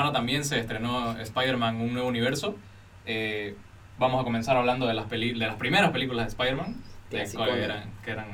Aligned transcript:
semana 0.00 0.12
también 0.12 0.44
se 0.44 0.58
estrenó 0.58 1.18
Spider-Man 1.18 1.76
Un 1.76 1.92
Nuevo 1.92 2.08
Universo. 2.08 2.56
Eh, 3.04 3.54
vamos 3.98 4.20
a 4.20 4.24
comenzar 4.24 4.56
hablando 4.56 4.86
de 4.86 4.94
las, 4.94 5.06
peli 5.06 5.32
de 5.32 5.46
las 5.46 5.56
primeras 5.56 5.90
películas 5.90 6.24
de 6.24 6.28
Spider-Man, 6.30 6.82
eran, 7.10 7.90
que 8.02 8.10
eran 8.10 8.28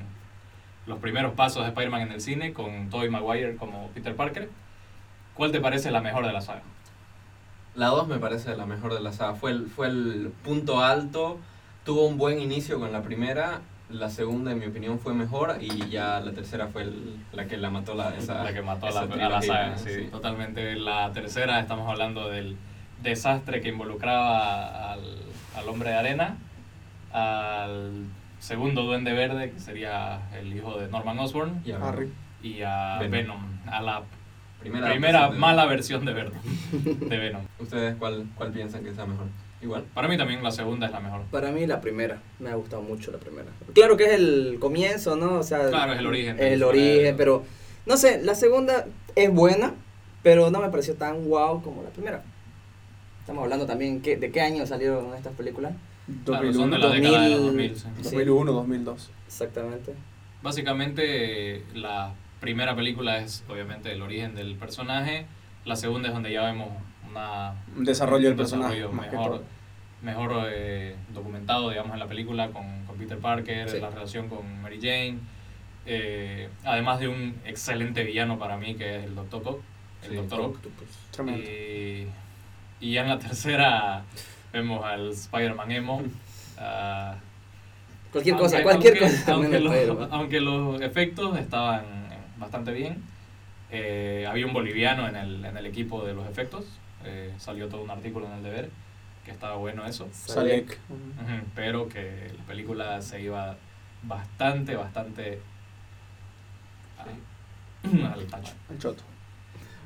los 0.87 1.01
primeros 1.01 1.35
pasos 1.35 1.63
de 1.65 1.71
Spider-Man 1.71 2.03
en 2.03 2.13
el 2.13 2.21
cine, 2.21 2.53
con 2.53 2.89
Tobey 2.89 3.11
Maguire 3.11 3.57
como 3.57 3.89
Peter 3.89 4.15
Parker. 4.15 4.49
¿Cuál 5.35 5.51
te 5.51 5.61
parece 5.61 5.91
la 5.91 6.01
mejor 6.01 6.25
de 6.25 6.33
la 6.33 6.41
saga? 6.41 6.63
La 7.75 7.89
2 7.89 8.07
me 8.07 8.19
parece 8.19 8.57
la 8.57 8.65
mejor 8.65 8.95
de 8.95 9.01
la 9.01 9.13
saga. 9.13 9.35
Fue 9.35 9.51
el, 9.51 9.67
fue 9.67 9.89
el 9.89 10.33
punto 10.45 10.85
alto. 10.85 11.39
Tuvo 11.85 12.07
un 12.07 12.17
buen 12.17 12.39
inicio 12.39 12.79
con 12.79 12.93
la 12.93 13.03
primera. 13.03 13.61
La 13.89 14.11
segunda, 14.11 14.51
en 14.51 14.59
mi 14.59 14.67
opinión, 14.67 14.99
fue 14.99 15.15
mejor. 15.15 15.57
Y 15.61 15.89
ya 15.91 16.21
la 16.21 16.33
tercera 16.33 16.67
fue 16.69 16.83
el- 16.83 17.17
la 17.33 17.47
que 17.47 17.57
la 17.57 17.71
mató 17.71 17.95
la, 17.95 18.17
esa, 18.17 18.43
la 18.43 18.53
que 18.53 18.63
mató 18.63 18.89
esa 18.89 19.07
la, 19.07 19.27
a 19.27 19.29
la 19.29 19.43
saga, 19.43 19.79
sí, 19.79 19.91
sí. 19.91 20.03
totalmente. 20.11 20.75
La 20.77 21.13
tercera, 21.13 21.61
estamos 21.61 21.89
hablando 21.89 22.29
del 22.29 22.57
desastre 23.03 23.61
que 23.61 23.69
involucraba 23.69 24.93
al, 24.93 25.01
al 25.57 25.69
hombre 25.69 25.91
de 25.91 25.97
arena, 25.97 26.37
al 27.13 28.07
segundo 28.41 28.83
duende 28.83 29.13
verde, 29.13 29.51
que 29.53 29.61
sería 29.61 30.21
el 30.39 30.55
hijo 30.57 30.79
de 30.79 30.89
Norman 30.89 31.19
Osborn, 31.19 31.63
Y 31.65 31.73
a- 31.73 31.79
Harry. 31.89 32.13
y 32.43 32.63
a 32.63 32.99
Venom. 33.01 33.11
Venom, 33.11 33.41
a 33.69 33.83
la 33.83 34.03
Primera, 34.61 34.89
primera 34.91 35.19
adaptación 35.19 35.35
de- 35.35 35.41
mala 35.47 35.67
versión 35.67 36.05
de, 36.05 36.13
Venom, 36.13 36.33
de 37.09 37.19
Venom. 37.19 37.43
¿Ustedes 37.61 37.95
cuál, 37.97 38.27
cuál 38.35 38.51
piensan 38.51 38.83
que 38.83 38.93
sea 38.93 39.07
mejor? 39.07 39.27
Igual. 39.67 39.85
Para 39.95 40.07
mí 40.07 40.17
también 40.17 40.43
la 40.43 40.53
segunda 40.53 40.87
es 40.87 40.93
la 40.93 41.01
mejor. 41.01 41.23
Para 41.33 41.51
mí 41.51 41.67
la 41.67 41.81
primera, 41.81 42.21
me 42.39 42.51
ha 42.51 42.55
gustado 42.55 42.83
mucho 42.83 43.11
la 43.11 43.19
primera. 43.19 43.49
Claro 43.75 43.97
que 43.97 44.05
es 44.05 44.13
el 44.13 44.59
comienzo, 44.61 45.17
¿no? 45.17 45.35
O 45.41 45.43
sea, 45.43 45.69
Claro, 45.69 45.93
es 45.93 45.99
el 45.99 46.07
origen. 46.07 46.37
es 46.39 46.53
el 46.53 46.63
origen, 46.63 47.17
pero 47.17 47.43
no 47.85 47.97
sé, 47.97 48.23
la 48.23 48.35
segunda 48.37 48.87
es 49.17 49.33
buena, 49.33 49.75
pero 50.23 50.51
no 50.51 50.61
me 50.61 50.69
pareció 50.71 50.95
tan 50.95 51.29
wow 51.29 51.63
como 51.63 51.83
la 51.83 51.91
primera. 51.91 52.23
Estamos 53.21 53.43
hablando 53.43 53.67
también 53.67 54.01
¿qué- 54.03 54.17
de 54.17 54.31
qué 54.31 54.41
año 54.41 54.65
salieron 54.67 55.13
estas 55.15 55.33
películas. 55.35 55.73
Claro, 56.25 56.53
son 56.53 56.71
de 56.71 56.79
la 56.79 56.87
2001, 56.87 57.11
década 57.11 57.25
de 57.25 57.31
los 57.31 57.41
2000, 57.47 57.69
2000. 57.73 57.77
sí. 57.77 57.89
sí. 57.97 58.03
2001, 58.17 58.53
2002. 58.53 59.11
Exactamente. 59.27 59.93
Básicamente, 60.43 61.65
la 61.75 62.15
primera 62.41 62.77
película 62.77 63.19
es 63.19 63.43
obviamente 63.49 63.91
el 63.93 64.01
origen 64.01 64.35
del 64.37 64.55
personaje. 64.55 65.27
La 65.65 65.75
segunda 65.75 66.09
es 66.09 66.15
donde 66.15 66.33
ya 66.33 66.45
vemos 66.45 66.69
una, 67.11 67.55
Un 67.77 67.85
desarrollo 67.85 68.25
del 68.25 68.33
un 68.33 68.39
personaje, 68.39 68.75
desarrollo 68.77 68.97
más 68.97 69.07
que 69.09 69.17
mejor, 69.17 69.31
todo. 69.33 69.43
Mejor 70.07 70.49
eh, 70.51 70.95
documentado, 71.13 71.69
digamos, 71.71 71.93
en 71.93 71.99
la 71.99 72.07
película 72.07 72.49
con, 72.51 72.85
con 72.87 72.97
Peter 72.97 73.19
Parker, 73.19 73.69
Sí. 73.69 73.81
la 73.81 73.91
relación 73.91 74.29
con 74.29 74.63
Mary 74.63 74.79
Jane. 74.81 75.19
eh, 75.85 76.49
además 76.65 76.99
de 77.01 77.09
un 77.09 77.37
excelente 77.45 78.03
villano 78.05 78.39
para 78.39 78.57
mí, 78.57 78.75
que 78.75 78.97
es 78.99 79.05
el 79.05 79.15
Dr. 79.15 79.43
Ock. 79.45 79.61
El 80.03 80.11
Sí, 80.11 80.17
Dr. 80.17 80.41
Ock. 80.41 80.59
Y, 81.29 82.07
y 82.81 82.93
ya 82.93 83.03
en 83.03 83.09
la 83.09 83.19
tercera 83.19 84.03
vemos 84.53 84.85
al 84.85 85.11
Spider-Man 85.11 85.71
Emo. 85.71 86.03
ah, 86.59 87.15
Cualquier 88.13 88.37
cosa, 88.37 88.57
aunque- 88.57 88.63
cualquier 88.71 88.95
aunque- 89.03 89.17
cosa. 89.19 89.33
Aunque, 89.35 89.61
los, 89.61 90.09
aunque 90.13 90.41
los 90.41 90.81
efectos 90.81 91.39
estaban 91.39 91.85
bastante 92.39 92.73
bien. 92.73 93.03
eh, 93.71 94.25
había 94.29 94.47
un 94.47 94.53
boliviano 94.53 95.09
en 95.09 95.17
el, 95.17 95.45
en 95.45 95.57
el 95.57 95.67
equipo 95.67 96.05
de 96.07 96.15
los 96.15 96.27
efectos. 96.29 96.65
eh, 97.05 97.33
salió 97.39 97.69
todo 97.69 97.83
un 97.83 97.91
artículo 97.91 98.27
en 98.27 98.33
el 98.35 98.43
deber 98.43 98.71
que 99.27 99.33
estaba 99.33 99.57
bueno 99.57 99.85
eso. 99.85 100.09
Salek. 100.13 100.79
Pero 101.55 101.89
que 101.89 102.33
la 102.39 102.45
película 102.45 103.03
se 103.03 103.21
iba 103.21 103.57
bastante, 104.05 104.75
bastante 104.77 105.41
a- 106.99 108.13
al 108.15 108.27
tacho. 108.27 108.55
El 108.71 108.79
choto. 108.79 109.03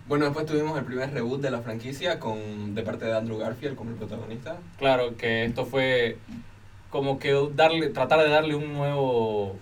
Bueno, 0.06 0.26
después 0.26 0.44
tuvimos 0.46 0.76
el 0.78 0.84
primer 0.84 1.12
reboot 1.12 1.40
de 1.40 1.50
la 1.50 1.60
franquicia 1.62 2.18
con 2.20 2.74
de 2.74 2.82
parte 2.82 3.04
de 3.06 3.16
Andrew 3.16 3.38
Garfield 3.38 3.76
como 3.76 3.90
el 3.90 3.96
protagonista. 3.96 4.58
Claro 4.78 5.16
que 5.16 5.44
esto 5.44 5.64
fue 5.64 6.18
como 6.90 7.18
que 7.18 7.32
darle, 7.54 7.88
tratar 7.88 8.20
de 8.20 8.28
darle 8.28 8.54
un 8.56 8.72
nuevo 8.72 9.56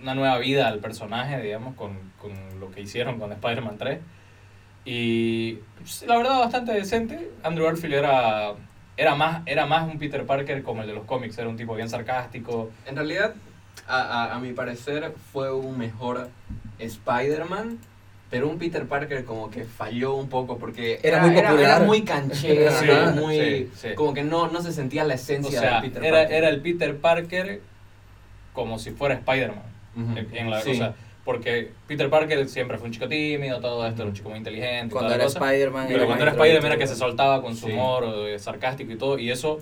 una 0.00 0.16
nueva 0.16 0.38
vida 0.38 0.66
al 0.66 0.80
personaje, 0.80 1.40
digamos, 1.40 1.76
con, 1.76 1.96
con 2.20 2.32
lo 2.58 2.72
que 2.72 2.80
hicieron 2.80 3.20
con 3.20 3.30
Spider-Man 3.30 3.78
3. 3.78 4.00
Y 4.84 5.54
pues, 5.78 6.02
la 6.08 6.16
verdad 6.16 6.40
bastante 6.40 6.72
decente. 6.72 7.30
Andrew 7.44 7.66
Garfield 7.66 7.94
era, 7.94 8.54
era, 8.96 9.14
más, 9.14 9.42
era 9.46 9.66
más 9.66 9.90
un 9.90 9.98
Peter 9.98 10.24
Parker 10.26 10.62
como 10.62 10.82
el 10.82 10.88
de 10.88 10.94
los 10.94 11.04
cómics, 11.04 11.36
era 11.38 11.48
un 11.48 11.56
tipo 11.56 11.74
bien 11.74 11.88
sarcástico. 11.88 12.70
En 12.86 12.96
realidad, 12.96 13.34
a, 13.86 14.00
a, 14.00 14.34
a 14.34 14.38
mi 14.38 14.52
parecer, 14.52 15.12
fue 15.32 15.52
un 15.52 15.78
mejor 15.78 16.28
Spider-Man, 16.78 17.78
pero 18.30 18.48
un 18.48 18.58
Peter 18.58 18.86
Parker 18.86 19.24
como 19.24 19.50
que 19.50 19.64
falló 19.64 20.14
un 20.14 20.28
poco 20.28 20.58
porque 20.58 21.00
Era 21.02 21.20
muy 21.20 21.30
popular. 21.34 21.58
era 21.60 21.78
muy 21.80 22.02
canchero, 22.02 22.70
Sí, 22.80 22.86
muy, 23.20 23.36
sí, 23.38 23.70
sí. 23.74 23.88
como 23.94 24.14
que 24.14 24.22
no, 24.24 24.48
no 24.48 24.62
se 24.62 24.72
sentía 24.72 25.04
la 25.04 25.14
O 25.14 25.16
esencia 25.16 25.60
sea, 25.60 25.80
de 25.80 25.88
Peter 25.88 26.04
era, 26.04 26.18
Parker. 26.20 26.36
era 26.36 26.48
el 26.48 26.60
Peter 26.60 26.96
Parker 26.98 27.60
como 28.52 28.78
si 28.78 28.90
fuera 28.92 29.14
Spider-Man. 29.16 29.62
En- 30.16 30.28
en 30.36 30.50
la 30.50 30.60
Sí. 30.62 30.70
o 30.70 30.74
sea, 30.74 30.94
porque 31.24 31.70
Peter 31.86 32.10
Parker 32.10 32.48
siempre 32.48 32.78
fue 32.78 32.86
un 32.88 32.92
chico 32.92 33.08
tímido, 33.08 33.60
todo 33.60 33.86
esto, 33.86 34.02
era 34.02 34.08
un 34.10 34.14
chico 34.16 34.28
muy 34.30 34.38
inteligente. 34.38 34.92
Cuando 34.92 35.14
era. 35.14 35.24
Spider-Man. 35.26 35.86
Pero 35.88 36.06
cuando 36.06 36.24
era 36.24 36.32
Spider-Man 36.32 36.66
era 36.72 36.76
que 36.78 36.86
se 36.86 36.96
soltaba 36.96 37.40
con 37.42 37.54
su 37.56 37.66
Sí. 37.66 37.72
humor 37.72 38.04
eh, 38.26 38.38
sarcástico 38.38 38.90
y 38.92 38.96
todo, 38.96 39.18
y 39.18 39.30
eso, 39.30 39.58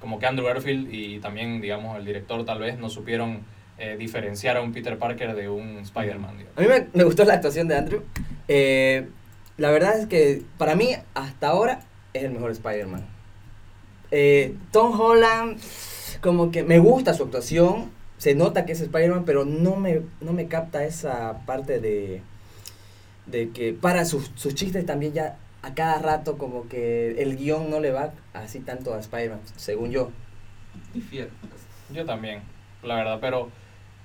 como 0.00 0.18
que 0.18 0.26
Andrew 0.26 0.46
Garfield 0.46 0.92
y 0.92 1.18
también, 1.20 1.60
digamos, 1.60 1.98
el 1.98 2.04
director 2.04 2.44
tal 2.44 2.58
vez 2.58 2.78
no 2.78 2.88
supieron 2.90 3.40
eh, 3.78 3.96
diferenciar 3.98 4.56
a 4.56 4.60
un 4.60 4.72
Peter 4.72 4.98
Parker 4.98 5.34
de 5.36 5.48
un 5.48 5.78
Spider-Man. 5.78 6.36
digamos. 6.38 6.58
A 6.58 6.60
mí 6.60 6.66
me, 6.68 6.86
me 6.92 7.04
gustó 7.04 7.24
la 7.24 7.34
actuación 7.34 7.68
de 7.68 7.76
Andrew. 7.76 8.02
Eh, 8.48 9.06
la 9.56 9.70
verdad 9.70 9.98
es 9.98 10.06
que 10.06 10.42
para 10.58 10.74
mí, 10.74 10.90
hasta 11.14 11.48
ahora, 11.48 11.80
es 12.12 12.24
el 12.24 12.32
mejor 12.32 12.50
Spider-Man. 12.50 13.06
Eh, 14.10 14.54
Tom 14.72 14.98
Holland, 15.00 15.60
como 16.20 16.50
que 16.50 16.62
me 16.62 16.78
gusta 16.78 17.14
su 17.14 17.22
actuación. 17.24 17.90
Se 18.18 18.34
nota 18.34 18.66
que 18.66 18.72
es 18.72 18.80
Spider-Man, 18.80 19.24
pero 19.24 19.44
no 19.44 19.76
me, 19.76 20.02
no 20.20 20.32
me 20.32 20.48
capta 20.48 20.84
esa 20.84 21.46
parte 21.46 21.80
de, 21.80 22.20
de 23.26 23.50
que 23.50 23.72
para 23.72 24.04
sus, 24.04 24.30
sus 24.34 24.54
chistes 24.54 24.84
también 24.84 25.12
ya 25.12 25.36
a 25.62 25.74
cada 25.74 25.98
rato 25.98 26.38
como 26.38 26.68
que 26.68 27.20
el 27.22 27.36
guion 27.36 27.70
no 27.70 27.80
le 27.80 27.90
va 27.90 28.12
así 28.32 28.60
tanto 28.60 28.94
a 28.94 28.98
Spider-Man, 28.98 29.40
según 29.56 29.90
yo. 29.90 30.10
Difiere. 30.94 31.30
Yo 31.90 32.04
también, 32.04 32.42
la 32.82 32.96
verdad, 32.96 33.18
pero, 33.20 33.50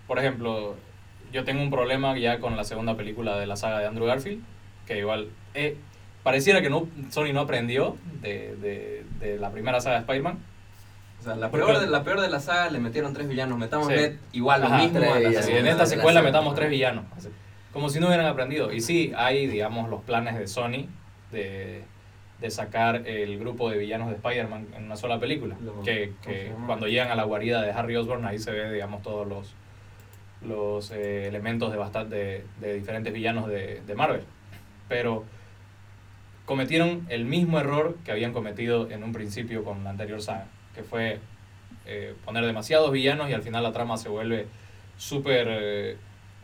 por 0.07 0.19
ejemplo, 0.19 0.75
yo 1.31 1.43
tengo 1.43 1.61
un 1.61 1.69
problema 1.69 2.17
ya 2.17 2.39
con 2.39 2.55
la 2.55 2.63
segunda 2.63 2.95
película 2.95 3.37
de 3.37 3.47
la 3.47 3.55
saga 3.55 3.79
de 3.79 3.87
Andrew 3.87 4.05
Garfield, 4.05 4.43
que 4.87 4.99
igual, 4.99 5.29
eh, 5.53 5.77
pareciera 6.23 6.61
que 6.61 6.69
no, 6.69 6.87
Sony 7.09 7.33
no 7.33 7.41
aprendió 7.41 7.97
de, 8.21 8.55
de, 8.55 9.05
de 9.19 9.37
la 9.37 9.51
primera 9.51 9.81
saga 9.81 9.95
de 9.95 10.01
Spider-Man. 10.01 10.37
O 11.23 11.25
sea, 11.25 11.35
la 11.37 11.49
peor, 11.49 11.79
de, 11.79 11.87
la 11.87 12.03
peor 12.03 12.19
de 12.19 12.29
la 12.29 12.41
saga 12.41 12.69
le 12.69 12.79
metieron 12.79 13.13
tres 13.13 13.29
villanos. 13.29 13.57
Metamos 13.57 13.87
Sí. 13.87 13.93
net 13.93 14.17
igual 14.33 14.59
lo 14.59 14.67
Ajá, 14.67 14.77
mismo. 14.79 14.99
tres 14.99 15.09
a 15.11 15.19
la. 15.21 15.39
Así, 15.39 15.51
en 15.53 15.67
esta 15.67 15.85
secuela 15.85 16.21
metamos 16.21 16.53
tres 16.53 16.69
villanos. 16.69 17.05
así, 17.15 17.29
como 17.71 17.87
si 17.89 17.99
no 18.01 18.07
hubieran 18.07 18.25
aprendido. 18.25 18.73
Y 18.73 18.81
sí, 18.81 19.13
hay, 19.15 19.47
digamos, 19.47 19.89
los 19.89 20.01
planes 20.01 20.37
de 20.37 20.47
Sony 20.47 20.87
de, 21.31 21.83
de 22.41 22.51
sacar 22.51 23.07
el 23.07 23.39
grupo 23.39 23.69
de 23.69 23.77
villanos 23.77 24.09
de 24.09 24.15
Spider-Man 24.15 24.67
en 24.75 24.83
una 24.83 24.97
sola 24.97 25.17
película. 25.17 25.55
Lo 25.63 25.81
Que, 25.81 26.11
que 26.21 26.51
cuando 26.65 26.87
llegan 26.87 27.09
a 27.09 27.15
la 27.15 27.23
guarida 27.23 27.61
de 27.61 27.71
Harry 27.71 27.95
Osborn, 27.95 28.25
ahí 28.25 28.37
se 28.37 28.51
ve, 28.51 28.73
digamos, 28.73 29.01
todos 29.01 29.25
los, 29.25 29.55
los 30.45 30.91
eh, 30.91 31.27
elementos 31.29 31.71
de, 31.71 31.77
bastante, 31.77 32.15
de, 32.15 32.45
de 32.59 32.73
diferentes 32.75 33.13
villanos 33.13 33.47
de, 33.47 33.81
de 33.87 33.95
Marvel. 33.95 34.23
Pero 34.89 35.23
cometieron 36.45 37.05
el 37.09 37.23
mismo 37.25 37.59
error 37.59 37.95
que 38.03 38.11
habían 38.11 38.33
cometido 38.33 38.91
en 38.91 39.03
un 39.03 39.13
principio 39.13 39.63
con 39.63 39.83
la 39.85 39.91
anterior 39.91 40.21
saga, 40.21 40.47
que 40.75 40.83
fue 40.83 41.19
eh, 41.85 42.15
poner 42.25 42.45
demasiados 42.45 42.91
villanos 42.91 43.29
y 43.29 43.33
al 43.33 43.41
final 43.41 43.63
la 43.63 43.71
trama 43.71 43.97
se 43.97 44.09
vuelve 44.09 44.47
súper 44.97 45.47
eh, 45.49 45.97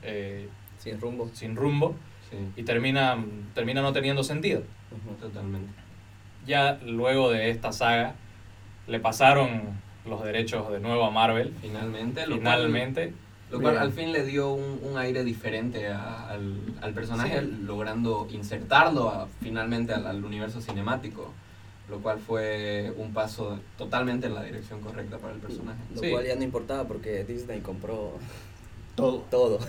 eh, 0.04 0.50
Sin 0.78 1.00
rumbo. 1.00 1.30
sin 1.34 1.56
rumbo 1.56 1.96
Sí, 2.30 2.38
y 2.58 2.64
termina, 2.64 3.18
termina 3.56 3.82
no 3.82 3.92
teniendo 3.92 4.24
sentido. 4.24 4.62
Totalmente. 5.20 5.72
Ya 6.46 6.80
luego 6.86 7.32
de 7.32 7.50
esta 7.50 7.72
saga 7.72 8.14
le 8.88 9.00
pasaron 9.00 9.62
los 10.06 10.24
derechos 10.24 10.72
de 10.72 10.80
nuevo 10.80 11.06
a 11.06 11.12
Marvel, 11.12 11.54
Finalmente, 11.62 12.28
lo 12.28 12.36
finalmente. 12.38 13.08
cual, 13.50 13.52
lo 13.52 13.62
cual 13.62 13.78
al 13.80 13.92
fin 13.92 14.12
le 14.12 14.24
dio 14.26 14.52
un, 14.54 14.80
un 14.84 14.98
aire 14.98 15.24
diferente 15.24 15.88
a- 15.88 16.30
al, 16.30 16.56
al 16.82 16.94
personaje, 16.94 17.42
Sí. 17.42 17.58
logrando 17.64 18.28
insertarlo 18.32 19.10
a- 19.10 19.28
finalmente 19.42 19.94
al, 19.94 20.06
al 20.08 20.24
universo 20.24 20.62
cinemático, 20.62 21.34
lo 21.90 21.98
cual 22.00 22.20
fue 22.20 22.94
un 22.98 23.14
paso 23.14 23.60
totalmente 23.78 24.28
en 24.28 24.36
la 24.36 24.44
dirección 24.44 24.80
correcta 24.82 25.18
para 25.18 25.34
el 25.34 25.40
personaje. 25.40 25.80
Lo 25.96 26.02
Sí. 26.02 26.12
cual 26.12 26.26
ya 26.26 26.36
no 26.36 26.44
importaba 26.44 26.84
porque 26.86 27.24
Disney 27.24 27.62
compró 27.62 28.14
Todo. 28.96 29.20
todo. 29.32 29.60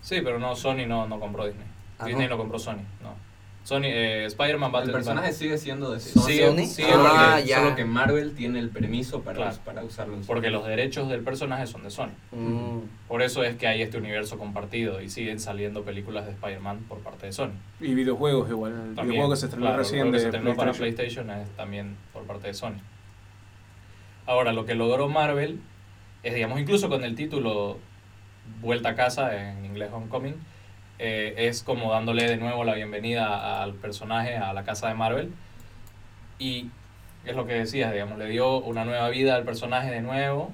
Sí, 0.00 0.20
pero 0.22 0.38
no, 0.38 0.54
Sony 0.56 0.86
no, 0.86 1.06
no 1.06 1.18
compró 1.20 1.46
Disney. 1.46 1.66
Ah, 1.98 2.06
Disney 2.06 2.26
¿no? 2.28 2.34
no 2.34 2.38
compró 2.38 2.58
Sony, 2.58 2.82
no. 3.02 3.14
Sony, 3.62 3.82
eh, 3.84 4.24
Spider-Man 4.24 4.72
va 4.74 4.80
a 4.80 4.82
El 4.82 4.90
personaje 4.90 5.32
sigue 5.32 5.56
siendo 5.58 5.92
de 5.92 6.00
Sony, 6.00 6.22
sigue- 6.22 6.46
Sony? 6.46 6.66
sigue 6.66 6.90
solo, 6.90 7.08
Ah, 7.12 7.38
que, 7.40 7.46
ya. 7.48 7.58
solo 7.58 7.76
que 7.76 7.84
Marvel 7.84 8.34
tiene 8.34 8.58
el 8.58 8.70
permiso 8.70 9.20
para, 9.20 9.36
Claro. 9.36 9.56
para 9.64 9.84
usarlo 9.84 10.14
en 10.16 10.22
su- 10.22 10.26
porque 10.26 10.50
los 10.50 10.66
derechos 10.66 11.08
del 11.08 11.20
personaje 11.20 11.66
son 11.66 11.82
de 11.84 11.90
Sony. 11.90 12.08
Mm. 12.32 12.78
Por 13.06 13.22
eso 13.22 13.44
es 13.44 13.56
que 13.56 13.66
hay 13.68 13.82
este 13.82 13.98
universo 13.98 14.38
compartido 14.38 15.00
y 15.02 15.08
siguen 15.10 15.38
saliendo 15.38 15.82
películas 15.84 16.24
de 16.26 16.32
Spider-Man 16.32 16.84
por 16.88 16.98
parte 17.00 17.26
de 17.26 17.32
Sony. 17.32 17.52
Y 17.80 17.94
videojuegos 17.94 18.48
igual. 18.50 18.72
El 18.72 19.04
videojuego 19.06 19.30
que 19.30 19.36
se 19.36 19.46
estrenó 19.46 19.66
claro, 19.66 19.76
el 19.76 19.84
recién 19.84 20.00
juego 20.00 20.12
que 20.12 20.16
de 20.16 20.22
se 20.22 20.28
estrenó 20.28 20.56
para 20.56 20.72
PlayStation. 20.72 21.26
PlayStation 21.26 21.42
es 21.50 21.56
también 21.56 21.96
por 22.12 22.24
parte 22.24 22.46
de 22.48 22.54
Sony. 22.54 22.80
Ahora, 24.26 24.52
lo 24.52 24.64
que 24.64 24.74
logró 24.74 25.08
Marvel 25.08 25.60
es, 26.22 26.34
digamos, 26.34 26.60
incluso 26.60 26.88
con 26.88 27.04
el 27.04 27.14
título 27.14 27.78
Vuelta 28.62 28.90
a 28.90 28.94
casa, 28.96 29.50
en 29.50 29.64
inglés 29.64 29.90
Homecoming, 29.92 30.34
eh, 31.02 31.34
es 31.48 31.62
como 31.62 31.90
dándole 31.92 32.28
de 32.28 32.36
nuevo 32.36 32.62
la 32.64 32.74
bienvenida 32.74 33.62
al 33.62 33.74
personaje, 33.74 34.36
a 34.36 34.52
la 34.52 34.64
casa 34.64 34.88
de 34.88 34.94
Marvel. 34.94 35.32
Y 36.38 36.68
es 37.24 37.34
lo 37.34 37.46
que 37.46 37.54
decías, 37.54 37.92
digamos, 37.92 38.18
le 38.18 38.26
dio 38.28 38.58
una 38.60 38.84
nueva 38.84 39.08
vida 39.08 39.34
al 39.34 39.44
personaje 39.44 39.90
de 39.90 40.02
nuevo 40.02 40.52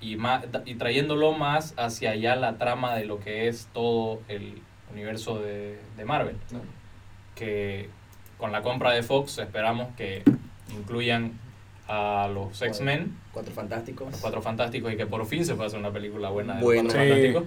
y, 0.00 0.16
más, 0.16 0.44
y 0.64 0.74
trayéndolo 0.74 1.32
más 1.32 1.74
hacia 1.76 2.10
allá 2.12 2.34
la 2.36 2.56
trama 2.58 2.94
de 2.96 3.04
lo 3.04 3.20
que 3.20 3.48
es 3.48 3.68
todo 3.72 4.20
el 4.28 4.60
universo 4.92 5.38
de, 5.40 5.78
de 5.96 6.04
Marvel 6.04 6.36
que 7.34 7.88
con 8.38 8.52
la 8.52 8.62
compra 8.62 8.92
de 8.92 9.02
Fox 9.02 9.38
esperamos 9.38 9.88
que 9.96 10.22
incluyan 10.76 11.32
a 11.88 12.28
los 12.32 12.60
X-Men, 12.62 13.18
Cuatro 13.32 13.52
fantásticos. 13.52 14.10
los 14.10 14.20
Cuatro 14.20 14.40
Fantásticos, 14.40 14.92
y 14.92 14.96
que 14.96 15.06
por 15.06 15.24
fin 15.26 15.44
se 15.44 15.54
pueda 15.54 15.66
hacer 15.66 15.80
una 15.80 15.90
película 15.90 16.30
buena 16.30 16.54
de 16.56 16.62
Bueno. 16.62 16.84
los 16.84 16.92
Cuatro 16.94 17.02
Sí. 17.04 17.10
Fantásticos. 17.10 17.44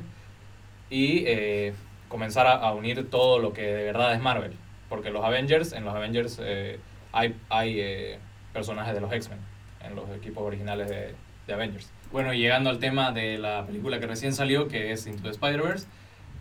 Y 0.89 1.23
eh, 1.25 1.73
comenzar 2.09 2.47
a, 2.47 2.53
a 2.55 2.73
unir 2.73 3.09
todo 3.09 3.39
lo 3.39 3.53
que 3.53 3.61
de 3.63 3.83
verdad 3.83 4.13
es 4.13 4.21
Marvel. 4.21 4.53
Porque 4.89 5.09
los 5.11 5.23
Avengers, 5.23 5.73
en 5.73 5.83
los 5.85 5.93
Avengers 5.93 6.39
eh, 6.41 6.79
hay, 7.11 7.35
hay 7.49 7.79
eh, 7.79 8.19
personajes 8.53 8.93
de 8.93 9.01
los 9.01 9.11
X-Men, 9.11 9.39
en 9.83 9.95
los 9.95 10.09
equipos 10.11 10.43
originales 10.43 10.89
de, 10.89 11.13
de 11.45 11.53
Avengers. 11.53 11.91
Bueno, 12.11 12.33
y 12.33 12.39
llegando 12.39 12.69
al 12.69 12.79
tema 12.79 13.11
de 13.11 13.37
la 13.37 13.65
película 13.65 13.99
que 13.99 14.07
recién 14.07 14.33
salió, 14.33 14.67
que 14.69 14.93
es 14.93 15.05
Into 15.07 15.23
the 15.23 15.29
Spider-Verse, 15.31 15.87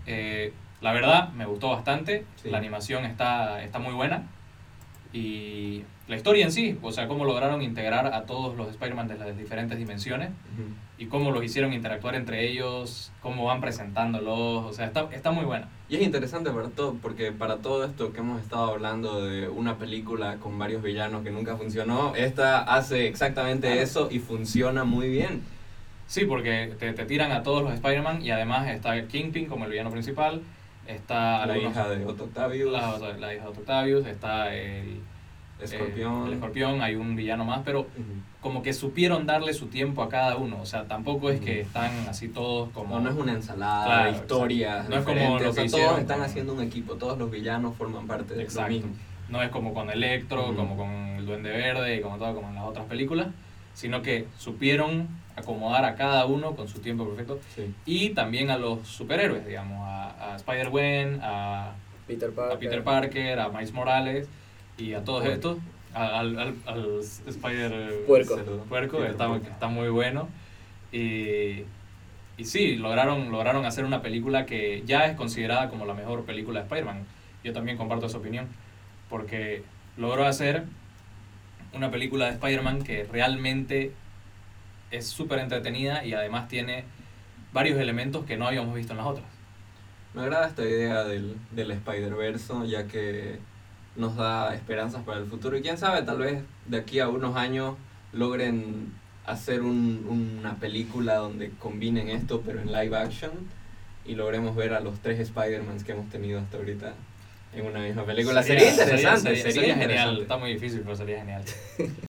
eh, 0.07 0.53
la 0.81 0.93
verdad 0.93 1.31
me 1.31 1.45
gustó 1.47 1.71
bastante, 1.71 2.25
Sí. 2.37 2.51
la 2.51 2.59
animación 2.59 3.05
está, 3.05 3.62
está 3.65 3.79
muy 3.81 3.95
buena 3.95 4.23
y 5.12 5.83
la 6.08 6.17
historia 6.17 6.44
en 6.44 6.53
sí, 6.53 6.79
o 6.82 6.93
sea, 6.93 7.08
cómo 7.08 7.25
lograron 7.25 7.62
integrar 7.62 8.06
a 8.14 8.26
todos 8.26 8.56
los 8.56 8.69
Spider-Man 8.69 9.08
de 9.08 9.17
las 9.19 9.37
diferentes 9.37 9.76
dimensiones 9.76 10.29
Ujú. 10.29 10.69
y 10.99 11.06
cómo 11.06 11.32
los 11.32 11.43
hicieron 11.43 11.73
interactuar 11.73 12.14
entre 12.14 12.49
ellos, 12.49 13.11
cómo 13.20 13.44
van 13.44 13.61
presentándolos, 13.61 14.64
o 14.67 14.73
sea, 14.73 14.87
está, 14.87 15.08
está 15.12 15.32
muy 15.32 15.44
buena. 15.44 15.69
Y 15.88 15.97
es 15.97 16.03
interesante 16.03 16.50
para 16.50 16.69
todo, 16.69 16.94
porque 17.03 17.32
para 17.32 17.56
todo 17.56 17.85
esto 17.85 18.12
que 18.12 18.20
hemos 18.20 18.41
estado 18.41 18.67
hablando 18.70 19.25
de 19.25 19.49
una 19.49 19.79
película 19.79 20.37
con 20.37 20.56
varios 20.58 20.81
villanos 20.82 21.25
que 21.25 21.31
nunca 21.32 21.56
funcionó, 21.56 22.14
esta 22.14 22.62
hace 22.62 23.09
exactamente 23.09 23.67
Claro. 23.67 23.82
eso 23.82 24.09
y 24.11 24.20
funciona 24.20 24.85
muy 24.85 25.09
bien. 25.09 25.43
Sí, 26.06 26.25
porque 26.25 26.73
te, 26.79 26.93
te 26.93 27.05
tiran 27.05 27.32
a 27.32 27.43
todos 27.43 27.64
los 27.64 27.73
Spider-Man 27.73 28.23
y 28.25 28.31
además 28.31 28.69
está 28.69 29.09
Kingpin 29.09 29.47
como 29.47 29.64
el 29.64 29.73
villano 29.73 29.91
principal, 29.91 30.41
está 30.87 31.44
la 31.47 31.55
algunos- 31.55 31.73
hija 31.73 31.88
de 31.88 32.05
Otto 32.06 32.25
Octavius, 32.25 32.70
la, 32.70 32.97
la 33.19 33.35
hija 33.35 33.43
de 33.43 33.50
Octavius, 33.50 34.06
está 34.06 34.55
el 34.55 35.00
Escorpión. 35.61 36.26
el 36.26 36.32
escorpión, 36.35 36.82
hay 36.82 36.97
un 36.97 37.17
villano 37.17 37.44
más, 37.44 37.62
pero 37.64 37.87
como 38.41 38.62
que 38.62 38.73
supieron 38.73 39.26
darle 39.26 39.55
su 39.55 39.67
tiempo 39.67 40.03
a 40.03 40.08
cada 40.08 40.37
uno, 40.37 40.58
o 40.61 40.67
sea, 40.67 40.85
tampoco 40.85 41.31
es 41.31 41.41
que 41.41 41.61
están 41.62 41.91
así 42.08 42.29
todos 42.29 42.69
como... 42.70 42.97
No, 42.97 43.00
no 43.00 43.11
es 43.11 43.17
una 43.17 43.32
ensalada 43.32 43.85
Claro, 43.87 44.11
de 44.12 44.17
historias. 44.19 44.88
No 44.88 44.97
es 44.97 45.05
como 45.05 45.20
lo 45.20 45.35
o 45.35 45.38
sea, 45.38 45.49
que 45.49 45.53
todos 45.55 45.64
hicieron 45.67 46.00
están 46.00 46.19
con- 46.19 46.26
haciendo 46.26 46.53
un 46.55 46.62
equipo, 46.62 46.94
todos 46.97 47.19
los 47.19 47.31
villanos 47.31 47.75
forman 47.76 48.06
parte 48.06 48.35
de 48.35 48.43
Exacto. 48.43 48.70
lo 48.70 48.76
mismo. 48.76 48.93
No 49.29 49.43
es 49.43 49.50
como 49.50 49.75
con 49.75 49.91
Electro, 49.91 50.55
como 50.55 50.76
con 50.76 50.88
el 50.91 51.26
Duende 51.26 51.50
Verde 51.50 51.97
y 51.97 52.00
como 52.00 52.17
todo 52.19 52.35
como 52.35 52.49
en 52.49 52.55
las 52.55 52.64
otras 52.64 52.87
películas, 52.87 53.29
sino 53.75 54.00
que 54.02 54.26
supieron 54.38 55.09
acomodar 55.35 55.85
a 55.85 55.97
cada 55.97 56.25
uno 56.26 56.55
con 56.55 56.69
su 56.69 56.79
tiempo 56.79 57.05
perfecto 57.06 57.41
Sí. 57.55 57.75
y 57.85 58.11
también 58.11 58.50
a 58.50 58.56
los 58.56 58.87
superhéroes, 58.87 59.44
digamos, 59.47 59.81
a, 59.82 60.32
a 60.32 60.37
Spider-Gwen, 60.37 61.20
a, 61.23 61.73
Peter 62.06 62.31
Parker. 62.31 62.56
a 62.56 62.59
Peter 62.61 62.85
Parker, 62.85 63.41
a 63.41 63.49
Miles 63.49 63.73
Morales 63.73 64.29
y 64.78 64.93
a 64.94 65.05
todos 65.05 65.25
estos, 65.26 65.58
a- 65.94 66.20
al, 66.20 66.38
al, 66.38 66.55
al 66.67 67.00
Spider 67.00 68.05
Puerco. 68.06 68.37
Puerco, 68.69 69.05
está, 69.05 69.28
Puerco. 69.28 69.46
está 69.49 69.69
muy 69.69 69.88
bueno. 69.88 70.28
Y, 70.93 71.62
y 72.38 72.44
sí, 72.44 72.76
lograron, 72.76 73.31
lograron 73.31 73.64
hacer 73.64 73.84
una 73.84 74.02
película 74.02 74.46
que 74.46 74.82
ya 74.87 75.06
es 75.06 75.17
considerada 75.17 75.69
como 75.69 75.87
la 75.87 75.94
mejor 75.94 76.25
película 76.25 76.61
de 76.61 76.64
Spider-Man. 76.67 77.05
Yo 77.44 77.52
también 77.52 77.76
comparto 77.76 78.06
esa 78.06 78.19
opinión, 78.19 78.46
porque 79.08 79.62
logró 79.96 80.25
hacer 80.26 80.64
una 81.73 81.90
película 81.90 82.26
de 82.26 82.32
Spider-Man 82.32 82.82
que 82.82 83.05
realmente 83.05 83.93
es 84.90 85.06
súper 85.06 85.38
entretenida 85.40 86.05
y 86.05 86.12
además 86.14 86.49
tiene 86.49 86.84
varios 87.52 87.78
elementos 87.78 88.25
que 88.25 88.37
no 88.37 88.46
habíamos 88.46 88.75
visto 88.75 88.93
en 88.93 88.99
las 88.99 89.06
otras. 89.06 89.26
Me 90.14 90.23
agrada 90.23 90.49
esta 90.49 90.62
idea 90.62 91.05
del, 91.05 91.37
del 91.50 91.70
Spider-Verse, 91.73 92.52
ya 92.69 92.87
que 92.87 93.38
nos 93.97 94.17
da 94.17 94.55
esperanzas 94.55 95.03
para 95.05 95.19
el 95.21 95.27
futuro. 95.27 95.57
Y 95.57 95.63
quién 95.63 95.79
sabe, 95.79 96.03
tal 96.03 96.19
vez 96.19 96.43
de 96.67 96.77
aquí 96.79 97.01
a 97.01 97.09
unos 97.09 97.37
años 97.37 97.77
logren 98.13 98.93
hacer 99.25 99.63
un- 99.63 100.07
una 100.41 100.55
película 100.57 101.17
donde 101.17 101.51
combinen 101.59 102.09
esto, 102.09 102.43
pero 102.45 102.61
en 102.61 102.73
live 102.73 102.97
action, 102.97 103.33
y 104.05 104.15
logremos 104.15 104.55
ver 104.55 104.73
a 104.75 104.81
los 104.81 104.99
tres 105.01 105.19
Spider-Mans 105.19 105.83
que 105.85 105.93
hemos 105.93 106.09
tenido 106.11 106.39
hasta 106.39 106.57
ahorita 106.59 106.95
en 107.55 107.67
una 107.67 107.81
misma 107.81 108.05
película. 108.05 108.43
Sería, 108.43 108.71
interesante, 108.71 109.35
sería, 109.37 109.61
genial. 109.75 109.83
interesante. 109.83 110.23
Está 110.23 110.37
muy 110.37 110.53
difícil, 110.53 110.81
pero 110.85 110.95
sería 110.97 111.19
genial. 111.19 111.43